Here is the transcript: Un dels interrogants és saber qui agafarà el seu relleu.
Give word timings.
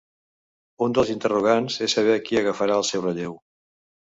Un 0.85 0.95
dels 0.97 1.11
interrogants 1.15 1.77
és 1.89 1.95
saber 1.99 2.17
qui 2.31 2.41
agafarà 2.43 2.79
el 2.83 2.89
seu 2.89 3.05
relleu. 3.07 3.39